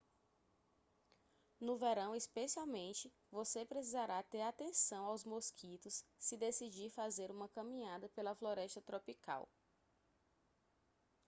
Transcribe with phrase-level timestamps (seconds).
[1.59, 8.33] no verão especialmente você precisará ter atenção aos mosquitos se decidir fazer uma caminhada pela
[8.33, 9.47] floresta tropical